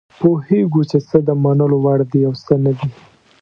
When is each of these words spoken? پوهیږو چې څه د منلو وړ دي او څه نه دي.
پوهیږو 0.19 0.81
چې 0.89 0.97
څه 1.07 1.17
د 1.27 1.29
منلو 1.43 1.77
وړ 1.83 1.99
دي 2.11 2.21
او 2.27 2.33
څه 2.45 2.53
نه 2.65 2.71
دي. 2.77 2.89